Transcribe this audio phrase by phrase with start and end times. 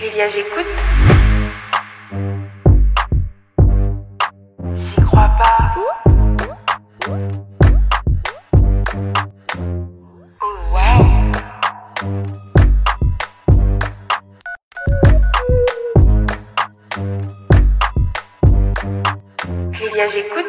[0.00, 0.66] Clélia, j'écoute.
[4.74, 5.74] J'y crois pas.
[10.26, 11.04] Oh, wow.
[20.10, 20.46] J'écoute.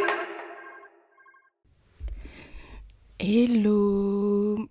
[3.19, 4.69] Hello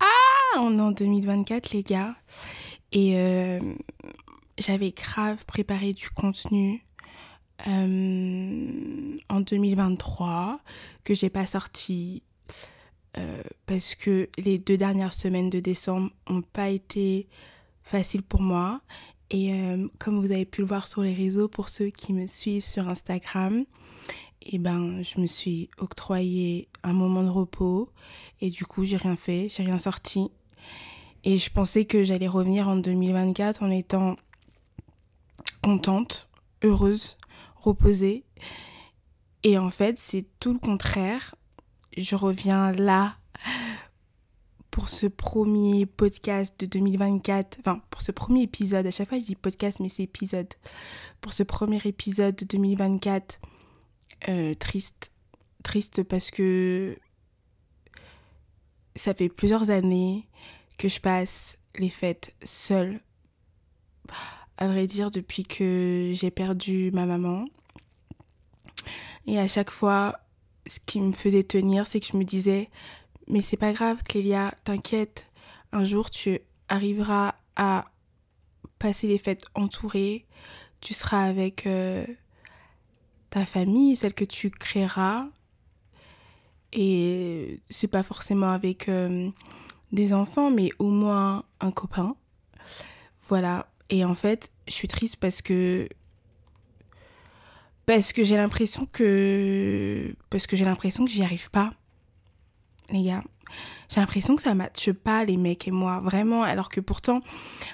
[0.00, 2.16] Ah On est en 2024 les gars.
[2.92, 3.60] Et euh,
[4.58, 6.84] j'avais grave préparé du contenu
[7.66, 10.60] euh, en 2023
[11.04, 12.22] que j'ai pas sorti
[13.16, 17.28] euh, parce que les deux dernières semaines de décembre ont pas été
[17.82, 18.80] faciles pour moi.
[19.34, 19.50] Et
[19.98, 22.86] comme vous avez pu le voir sur les réseaux, pour ceux qui me suivent sur
[22.86, 23.64] Instagram,
[24.42, 27.88] et ben je me suis octroyé un moment de repos
[28.42, 30.28] et du coup j'ai rien fait, j'ai rien sorti.
[31.24, 34.16] Et je pensais que j'allais revenir en 2024 en étant
[35.62, 36.28] contente,
[36.62, 37.16] heureuse,
[37.56, 38.24] reposée.
[39.44, 41.34] Et en fait, c'est tout le contraire.
[41.96, 43.16] Je reviens là
[44.72, 49.24] pour ce premier podcast de 2024, enfin pour ce premier épisode, à chaque fois je
[49.24, 50.48] dis podcast mais c'est épisode,
[51.20, 53.38] pour ce premier épisode de 2024
[54.28, 55.12] euh, triste.
[55.62, 56.96] Triste parce que
[58.96, 60.26] ça fait plusieurs années
[60.78, 63.00] que je passe les fêtes seule.
[64.56, 67.46] À vrai dire, depuis que j'ai perdu ma maman.
[69.26, 70.18] Et à chaque fois,
[70.66, 72.68] ce qui me faisait tenir, c'est que je me disais,
[73.28, 75.30] mais c'est pas grave, Clélia, t'inquiète.
[75.72, 76.38] Un jour, tu
[76.68, 77.86] arriveras à
[78.78, 80.26] passer les fêtes entourée.
[80.80, 82.04] Tu seras avec euh,
[83.30, 85.28] ta famille, celle que tu créeras.
[86.72, 89.30] Et c'est pas forcément avec euh,
[89.92, 92.16] des enfants, mais au moins un copain.
[93.28, 93.68] Voilà.
[93.90, 95.88] Et en fait, je suis triste parce que
[97.86, 101.74] parce que j'ai l'impression que parce que j'ai l'impression que j'y arrive pas.
[102.90, 103.22] Les gars,
[103.92, 106.42] j'ai l'impression que ça matche pas les mecs et moi, vraiment.
[106.42, 107.20] Alors que pourtant,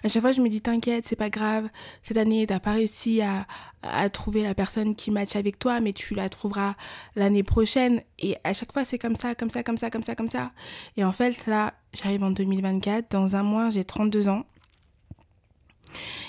[0.02, 1.68] à chaque fois, je me dis t'inquiète, c'est pas grave.
[2.02, 3.46] Cette année, t'as pas réussi à,
[3.82, 6.74] à trouver la personne qui matche avec toi, mais tu la trouveras
[7.14, 8.02] l'année prochaine.
[8.18, 10.50] Et à chaque fois, c'est comme ça, comme ça, comme ça, comme ça, comme ça.
[10.96, 13.12] Et en fait, là, j'arrive en 2024.
[13.12, 14.44] Dans un mois, j'ai 32 ans.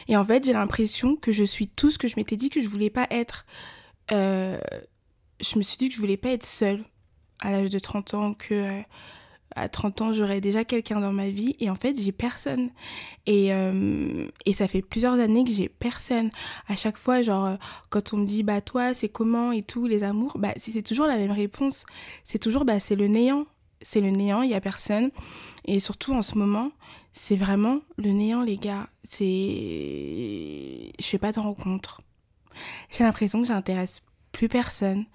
[0.07, 2.61] Et en fait, j'ai l'impression que je suis tout ce que je m'étais dit que
[2.61, 3.47] je voulais pas être.
[4.11, 4.59] Euh,
[5.41, 6.83] je me suis dit que je voulais pas être seule
[7.39, 8.81] à l'âge de 30 ans, que euh,
[9.55, 11.55] à 30 ans, j'aurais déjà quelqu'un dans ma vie.
[11.59, 12.69] Et en fait, j'ai personne.
[13.25, 16.29] Et, euh, et ça fait plusieurs années que j'ai personne.
[16.67, 17.55] À chaque fois, genre, euh,
[17.89, 21.07] quand on me dit, bah, toi, c'est comment et tout, les amours, bah, c'est toujours
[21.07, 21.85] la même réponse.
[22.25, 23.45] C'est toujours, bah, c'est le néant.
[23.81, 25.09] C'est le néant, il y a personne.
[25.65, 26.71] Et surtout, en ce moment,
[27.13, 28.87] c'est vraiment le néant, les gars.
[29.03, 29.25] C'est.
[30.99, 32.01] Je fais pas de rencontres.
[32.89, 35.05] J'ai l'impression que j'intéresse plus personne.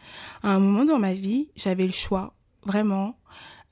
[0.43, 2.35] À un moment dans ma vie, j'avais le choix,
[2.65, 3.17] vraiment.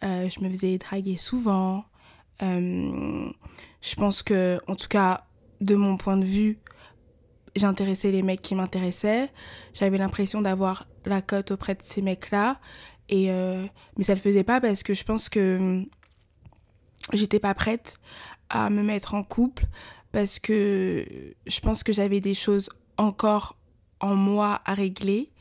[0.05, 1.85] Euh, je me faisais draguer souvent.
[2.43, 3.31] Euh,
[3.81, 5.27] je pense que, en tout cas,
[5.61, 6.59] de mon point de vue,
[7.55, 9.31] j'intéressais les mecs qui m'intéressaient.
[9.75, 12.61] J'avais l'impression d'avoir la cote auprès de ces mecs-là.
[13.09, 13.65] Et euh,
[13.97, 15.87] mais ça le faisait pas parce que je pense que hum,
[17.13, 17.97] j'étais pas prête
[18.49, 19.67] à me mettre en couple
[20.13, 21.07] parce que
[21.47, 23.59] je pense que j'avais des choses encore
[24.01, 25.32] en moi à régler.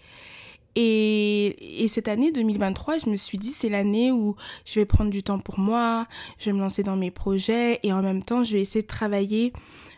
[0.75, 5.09] Et, et, cette année 2023, je me suis dit, c'est l'année où je vais prendre
[5.09, 8.43] du temps pour moi, je vais me lancer dans mes projets et en même temps,
[8.43, 9.51] je vais essayer de travailler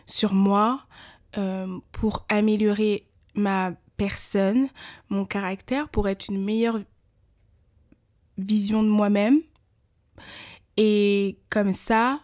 [0.06, 0.80] sur moi
[1.38, 4.68] euh, pour améliorer ma personne,
[5.08, 6.78] mon caractère, pour être une meilleure
[8.38, 9.40] vision de moi-même.
[10.76, 12.20] Et comme ça,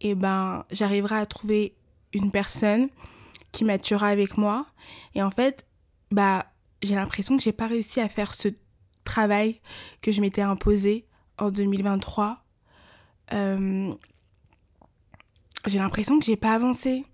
[0.00, 1.76] eh ben, j'arriverai à trouver
[2.12, 2.88] une personne
[3.52, 4.66] qui matchera avec moi.
[5.14, 5.66] Et en fait,
[6.10, 6.46] bah,
[6.82, 8.48] j'ai l'impression que j'ai pas réussi à faire ce
[9.04, 9.60] travail
[10.00, 11.06] que je m'étais imposé
[11.38, 12.44] en 2023.
[13.32, 13.94] Euh,
[15.66, 17.04] j'ai l'impression que j'ai pas avancé.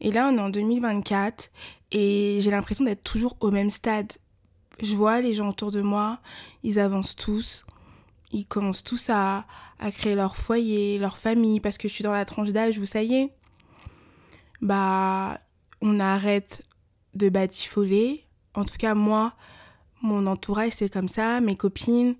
[0.00, 1.50] Et là, on est en 2024
[1.90, 4.12] et j'ai l'impression d'être toujours au même stade.
[4.80, 6.20] Je vois les gens autour de moi,
[6.62, 7.64] ils avancent tous.
[8.30, 9.46] Ils commencent tous à,
[9.92, 13.00] créer leur foyer, leur famille, parce que je suis dans la tranche d'âge où ça.
[14.60, 15.40] Bah,
[15.80, 16.62] on arrête
[17.14, 18.27] de batifoler,
[18.58, 19.34] en tout cas, moi,
[20.02, 22.16] mon entourage, c'est comme ça, mes copines.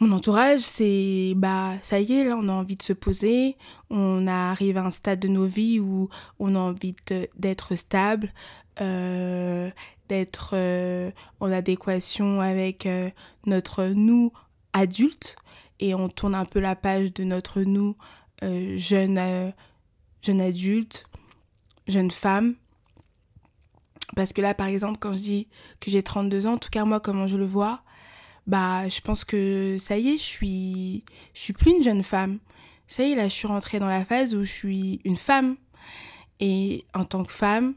[0.00, 3.56] Mon entourage, c'est bah ça y est, là, on a envie de se poser,
[3.90, 6.08] on arrive à un stade de nos vies où
[6.38, 6.94] on a envie
[7.36, 8.30] d'être stable,
[8.80, 9.70] euh,
[10.08, 13.10] d'être euh, en adéquation avec euh,
[13.46, 14.32] notre nous
[14.72, 15.36] adulte
[15.80, 17.96] et on tourne un peu la page de notre nous
[18.42, 19.52] jeune
[20.22, 21.06] jeune adulte
[21.88, 22.54] jeune femme.
[24.18, 25.48] Parce que là, par exemple, quand je dis
[25.78, 27.84] que j'ai 32 ans, en tout cas moi, comment je le vois,
[28.48, 31.04] bah, je pense que ça y est, je suis,
[31.34, 32.40] je suis plus une jeune femme.
[32.88, 35.54] Ça y est, là, je suis rentrée dans la phase où je suis une femme.
[36.40, 37.76] Et en tant que femme,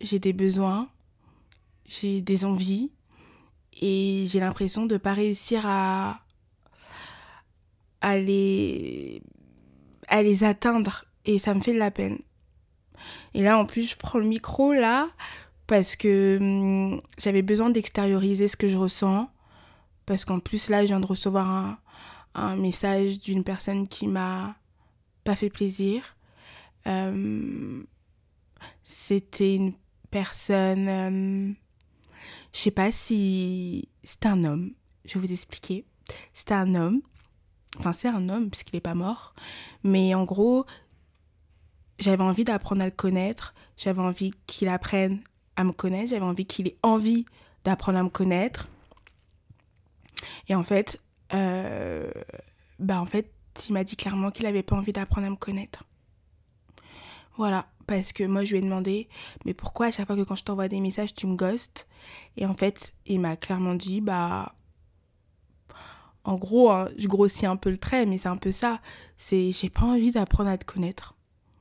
[0.00, 0.88] j'ai des besoins,
[1.84, 2.90] j'ai des envies,
[3.78, 6.22] et j'ai l'impression de ne pas réussir à,
[8.00, 9.20] à, les,
[10.08, 11.04] à les atteindre.
[11.26, 12.18] Et ça me fait de la peine.
[13.34, 15.10] Et là, en plus, je prends le micro, là,
[15.66, 19.30] parce que hum, j'avais besoin d'extérioriser ce que je ressens.
[20.06, 21.78] Parce qu'en plus, là, je viens de recevoir un,
[22.34, 24.54] un message d'une personne qui m'a
[25.24, 26.16] pas fait plaisir.
[26.86, 27.82] Euh,
[28.84, 29.72] C'était une
[30.10, 30.88] personne...
[30.88, 31.52] Euh,
[32.52, 33.88] je sais pas si...
[34.04, 34.74] C'était un homme.
[35.04, 35.84] Je vais vous expliquer.
[36.34, 37.02] C'était un homme.
[37.78, 39.34] Enfin, c'est un homme puisqu'il n'est pas mort.
[39.82, 40.64] Mais en gros,
[41.98, 43.54] j'avais envie d'apprendre à le connaître.
[43.76, 45.20] J'avais envie qu'il apprenne
[45.56, 46.10] à me connaître.
[46.10, 47.26] J'avais envie qu'il ait envie
[47.64, 48.68] d'apprendre à me connaître.
[50.48, 51.00] Et en fait,
[51.34, 52.10] euh,
[52.78, 53.32] bah en fait,
[53.68, 55.84] il m'a dit clairement qu'il avait pas envie d'apprendre à me connaître.
[57.36, 59.08] Voilà, parce que moi je lui ai demandé,
[59.44, 61.86] mais pourquoi à chaque fois que quand je t'envoie des messages, tu me ghostes?
[62.36, 64.54] Et en fait, il m'a clairement dit, bah.
[66.24, 68.80] En gros, hein, je grossis un peu le trait, mais c'est un peu ça.
[69.16, 71.14] C'est j'ai pas envie d'apprendre à te connaître.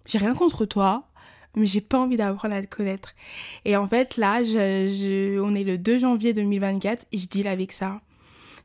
[0.06, 1.08] J'ai rien contre toi,
[1.56, 3.14] mais j'ai pas envie d'apprendre à te connaître.
[3.64, 7.72] Et en fait, là, je, on est le 2 janvier 2024 et je deal avec
[7.72, 8.02] ça.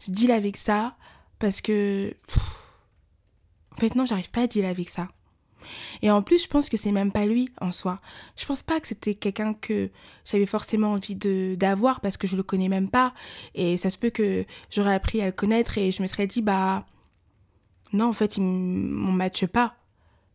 [0.04, 0.96] Je deal avec ça
[1.38, 2.14] parce que.
[3.72, 5.08] en fait, non, j'arrive pas à deal avec ça.
[6.02, 8.00] Et en plus, je pense que c'est même pas lui en soi.
[8.36, 9.90] Je pense pas que c'était quelqu'un que
[10.24, 13.14] j'avais forcément envie de d'avoir parce que je le connais même pas.
[13.54, 16.42] Et ça se peut que j'aurais appris à le connaître et je me serais dit,
[16.42, 16.86] bah.
[17.92, 19.74] Non, en fait, il, on matche pas.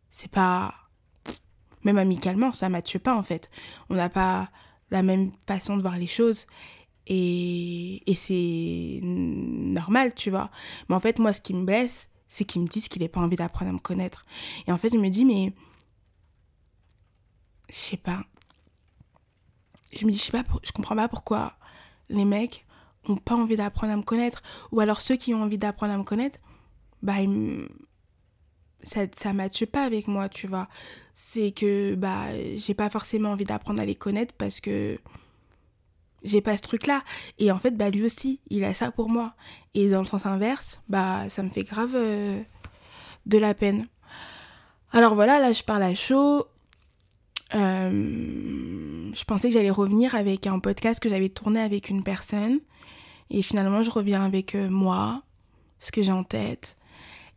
[0.09, 0.73] C'est pas.
[1.85, 3.49] Même amicalement, ça matche pas en fait.
[3.89, 4.49] On n'a pas
[4.91, 6.47] la même façon de voir les choses.
[7.07, 10.49] Et, et c'est normal, tu vois.
[10.89, 13.21] Mais en fait, moi, ce qui me blesse, c'est qu'ils me disent qu'il n'a pas
[13.21, 14.25] envie d'apprendre à me connaître.
[14.67, 15.53] Et en fait, je me dis, mais.
[17.69, 18.21] Je sais pas.
[19.93, 21.55] Je me dis, je sais pas, je comprends pas pourquoi
[22.09, 22.65] les mecs
[23.07, 24.41] ont pas envie d'apprendre à me connaître.
[24.71, 26.39] Ou alors ceux qui ont envie d'apprendre à me connaître,
[27.01, 27.67] bah, ils
[28.85, 30.67] ça ça matche pas avec moi, tu vois.
[31.13, 32.27] C'est que bah
[32.57, 34.97] j'ai pas forcément envie d'apprendre à les connaître parce que
[36.23, 37.03] j'ai pas ce truc là
[37.37, 39.33] et en fait bah lui aussi il a ça pour moi.
[39.73, 42.41] Et dans le sens inverse bah ça me fait grave euh,
[43.25, 43.87] de la peine.
[44.91, 46.45] Alors voilà là je parle à chaud.
[47.53, 52.59] Euh, je pensais que j'allais revenir avec un podcast que j'avais tourné avec une personne.
[53.29, 55.23] Et finalement je reviens avec euh, moi
[55.79, 56.77] ce que j'ai en tête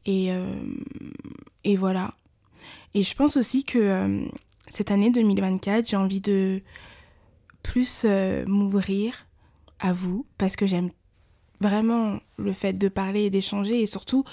[0.06, 0.30] et
[1.64, 2.14] et voilà
[2.94, 4.26] et je pense aussi que
[4.70, 6.62] cette année 2024 j'ai envie de
[7.62, 9.26] plus euh, m'ouvrir
[9.78, 10.90] à vous parce que j'aime
[11.60, 14.24] vraiment le fait de parler et d'échanger et surtout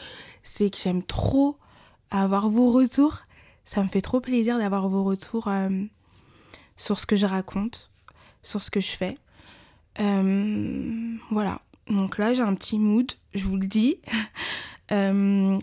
[0.43, 1.57] c'est que j'aime trop
[2.11, 3.23] avoir vos retours.
[3.65, 5.69] Ça me fait trop plaisir d'avoir vos retours euh,
[6.77, 7.91] sur ce que je raconte,
[8.41, 9.17] sur ce que je fais.
[9.99, 11.61] Euh, voilà.
[11.87, 13.97] Donc là, j'ai un petit mood, je vous le dis.
[14.87, 15.61] Peut-être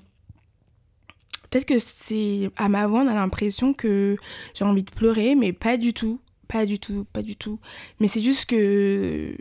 [1.67, 4.17] que c'est à ma voix, on a l'impression que
[4.55, 6.21] j'ai envie de pleurer, mais pas du tout.
[6.49, 7.59] Pas du tout, pas du tout.
[7.99, 9.37] Mais c'est juste que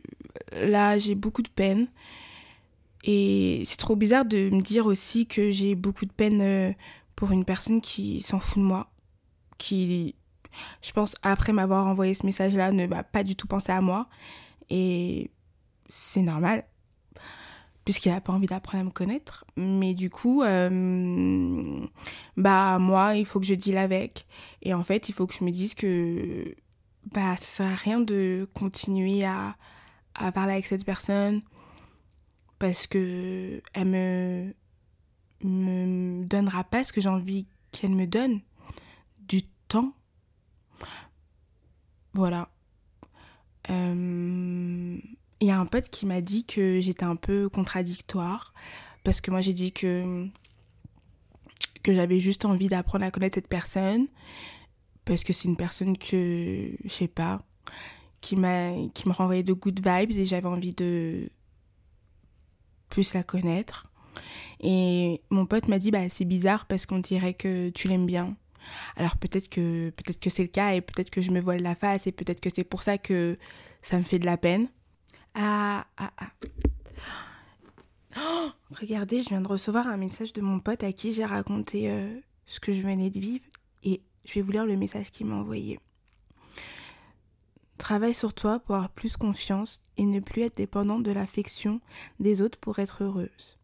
[0.54, 1.88] là, j'ai beaucoup de peine.
[3.04, 6.72] Et c'est trop bizarre de me dire aussi que j'ai beaucoup de peine euh,
[7.16, 8.92] pour une personne qui s'en fout de moi.
[9.58, 10.16] Qui,
[10.82, 14.08] je pense, après m'avoir envoyé ce message-là, ne va pas du tout penser à moi.
[14.70, 15.32] Et
[15.90, 16.66] c'est normal.
[17.86, 19.46] Puisqu'il n'a pas envie d'apprendre à me connaître.
[19.58, 21.88] Mais du coup, euh,
[22.38, 24.28] bah, moi, il faut que je deal avec.
[24.62, 26.56] Et en fait, il faut que je me dise que
[27.06, 29.56] bah ça sert à rien de continuer à,
[30.34, 31.42] parler avec cette personne
[32.60, 34.54] parce que elle me
[35.42, 38.42] me donnera pas ce que j'ai envie qu'elle me donne
[39.20, 39.94] du temps
[42.14, 42.50] voilà
[43.70, 45.00] euh,
[45.42, 48.54] il y a un pote qui m'a dit que j'étais un peu contradictoire
[49.04, 50.28] parce que moi j'ai dit que
[51.84, 54.08] que j'avais juste envie d'apprendre à connaître cette personne
[55.04, 57.42] parce que c'est une personne que, je sais pas,
[58.22, 61.30] qui m'a qui me renvoyait de good vibes et j'avais envie de
[62.90, 63.92] plus la connaître.
[64.60, 68.38] Et mon pote m'a dit bah c'est bizarre parce qu'on dirait que tu l'aimes bien.
[68.96, 71.74] Alors peut-être que peut-être que c'est le cas et peut-être que je me voile la
[71.74, 73.40] face et peut-être que c'est pour ça que
[73.82, 74.70] ça me fait de la peine.
[75.34, 76.32] Ah ah ah.
[78.18, 81.90] Oh, regardez, je viens de recevoir un message de mon pote à qui j'ai raconté
[81.90, 83.46] euh, ce que je venais de vivre
[83.84, 85.80] et je vais vous lire le message qu'il m'a envoyé.
[87.78, 91.82] Travaille sur toi pour avoir plus confiance et ne plus être dépendante de l'affection
[92.20, 93.58] des autres pour être heureuse.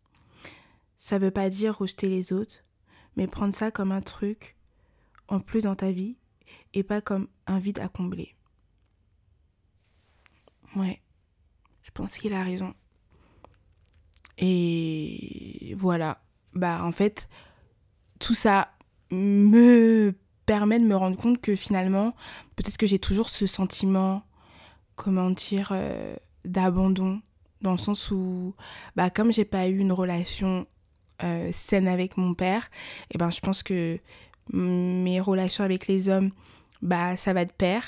[0.98, 2.64] Ça veut pas dire rejeter les autres,
[3.16, 4.56] mais prendre ça comme un truc
[5.28, 6.16] en plus dans ta vie
[6.74, 8.36] et pas comme un vide à combler.
[10.76, 11.02] Ouais,
[11.88, 12.74] je pense qu'il a raison.
[14.38, 16.22] Et voilà,
[16.54, 17.30] bah en fait,
[18.20, 18.72] tout ça
[19.10, 20.14] me
[20.46, 22.14] permet de me rendre compte que finalement,
[22.58, 24.24] peut-être que j'ai toujours ce sentiment,
[24.96, 27.22] comment dire, euh, d'abandon,
[27.62, 28.54] dans le sens où,
[28.98, 30.68] bah, comme j'ai pas eu une relation
[31.24, 32.70] euh, saine avec mon père,
[33.10, 33.98] et eh ben je pense que
[34.52, 36.32] mes relations avec les hommes,
[36.82, 37.84] bah ça va de pair.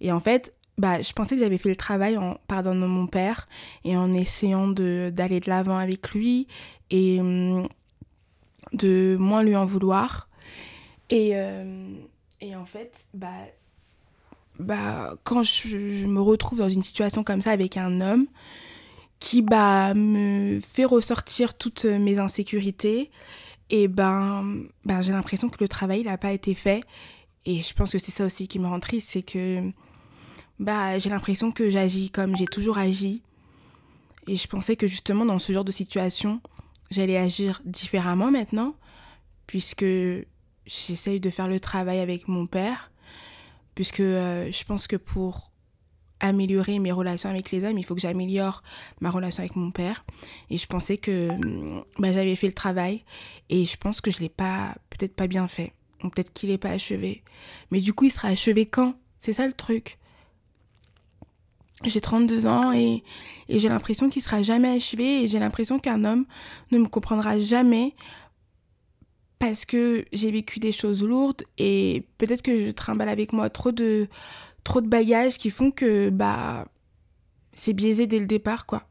[0.00, 3.46] Et en fait, bah, je pensais que j'avais fait le travail en pardonnant mon père
[3.84, 6.46] et en essayant d'aller de l'avant avec lui
[6.90, 7.68] et hum,
[8.72, 10.28] de moins lui en vouloir.
[11.10, 11.94] Et, euh,
[12.40, 13.28] et en fait, bah,
[14.58, 18.26] bah, quand je, me retrouve dans une situation comme ça avec un homme
[19.18, 23.10] qui bah, me fait ressortir toutes mes insécurités,
[23.68, 26.82] et ben, ben j'ai l'impression que le travail n'a pas été fait.
[27.44, 29.70] Et je pense que c'est ça aussi qui me rend triste, c'est que
[30.60, 33.22] bah, j'ai l'impression que j'agis comme j'ai toujours agi.
[34.28, 36.40] Et je pensais que justement dans ce genre de situation,
[36.90, 38.76] j'allais agir différemment maintenant,
[39.46, 39.86] puisque
[40.66, 42.92] j'essaye de faire le travail avec mon père,
[43.74, 45.50] puisque euh, je pense que pour
[46.20, 48.62] améliorer mes relations avec les hommes, il faut que j'améliore
[49.00, 50.04] ma relation avec mon père.
[50.50, 51.30] Et je pensais que
[51.98, 53.02] bah, j'avais fait le travail
[53.48, 55.72] et je pense que je l'ai pas, peut-être pas bien fait.
[56.04, 57.24] Ou peut-être qu'il n'est pas achevé.
[57.70, 58.94] Mais du coup, il sera achevé quand?
[59.18, 59.98] C'est ça le truc.
[61.84, 63.02] J'ai 32 ans et,
[63.48, 66.26] j'ai l'impression qu'il sera jamais achevé et j'ai l'impression qu'un homme
[66.70, 67.94] ne me comprendra jamais
[69.38, 73.72] parce que j'ai vécu des choses lourdes et peut-être que je trimballe avec moi trop
[73.72, 74.06] de
[74.62, 76.66] trop de bagages qui font que bah
[77.54, 78.82] c'est biaisé dès le départ quoi.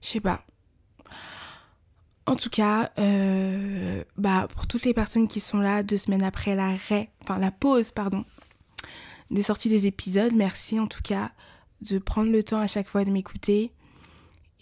[0.00, 0.42] Je sais pas.
[2.26, 6.54] En tout cas, euh, bah pour toutes les personnes qui sont là deux semaines après
[6.54, 8.24] l'arrêt, enfin la pause pardon,
[9.32, 11.32] des sorties des épisodes, merci en tout cas
[11.80, 13.72] de prendre le temps à chaque fois de m'écouter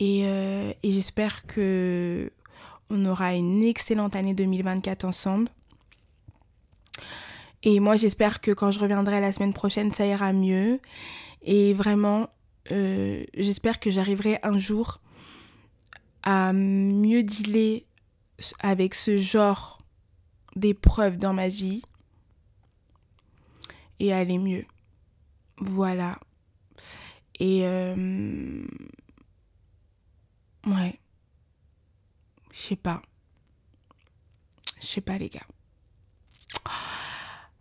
[0.01, 2.33] et, euh, j'espère que
[2.89, 5.49] on aura une excellente année 2024 ensemble.
[7.63, 10.81] Et moi, j'espère que quand je reviendrai la semaine prochaine, ça ira mieux.
[11.43, 12.31] Et vraiment,
[12.73, 15.01] euh, j'espère que j'arriverai un jour
[16.23, 17.85] à mieux dealer
[18.61, 19.79] avec ce genre
[20.57, 21.83] d'épreuves dans ma vie
[24.01, 24.65] et aller mieux.
[25.59, 26.19] Voilà.
[27.39, 28.67] Et euh,
[30.67, 30.99] ouais.
[32.51, 33.01] Je sais pas.
[34.81, 35.47] Je sais pas, les gars.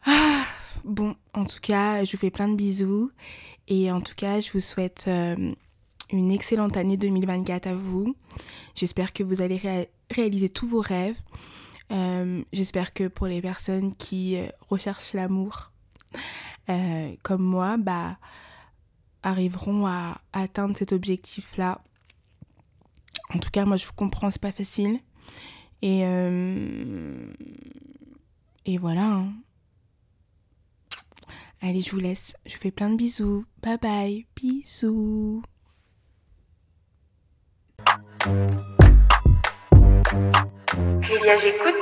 [0.06, 0.46] Ah,
[0.86, 3.12] bon, en tout cas, je vous fais plein de bisous.
[3.68, 5.54] Et en tout cas, je vous souhaite euh,
[6.12, 8.16] une excellente année 2024 à vous.
[8.76, 9.62] J'espère que vous allez
[10.10, 11.20] réaliser tous vos rêves.
[11.92, 14.38] Euh, j'espère que pour les personnes qui
[14.70, 15.72] recherchent l'amour,
[17.24, 18.18] comme moi, bah,
[19.24, 21.82] arriveront à atteindre cet objectif-là
[23.34, 25.00] en tout cas, moi, je vous comprends, c'est pas facile.
[25.82, 27.32] Et, euh,
[28.66, 29.06] et voilà.
[29.06, 29.34] Hein.
[31.62, 32.36] Allez, je vous laisse.
[32.46, 33.46] Je vous fais plein de bisous.
[33.62, 34.26] Bye bye.
[34.36, 35.44] Bisous.
[41.02, 41.79] Julia, j'écoute.